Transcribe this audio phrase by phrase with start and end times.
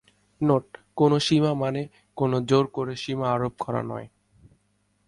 [0.41, 0.65] Note:
[0.97, 1.81] কোন সীমা মানে
[2.17, 4.07] কোন জোর করে সীমা আরোপ করা নয়।